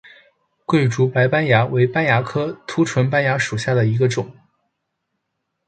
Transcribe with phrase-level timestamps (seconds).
[0.65, 4.35] 桂竹白斑蚜为斑蚜科凸唇斑蚜属下的一个种。